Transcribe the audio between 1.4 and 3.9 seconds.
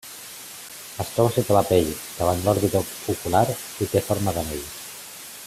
la pell, davant l'òrbita ocular, i